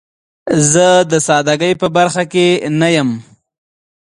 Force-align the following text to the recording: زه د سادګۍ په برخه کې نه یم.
زه 0.71 0.87
د 1.11 1.13
سادګۍ 1.27 1.73
په 1.81 1.87
برخه 1.97 2.23
کې 2.31 2.47
نه 2.79 2.89
یم. 2.95 3.09